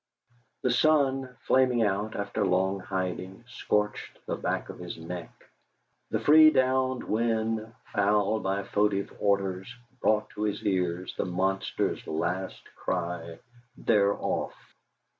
[0.63, 5.29] The sun, flaming out after long hiding, scorched the back of his neck;
[6.09, 12.63] the free down wind, fouled by foetid odours, brought to his ears the monster's last
[12.75, 13.37] cry,
[13.77, 14.55] "They're off!"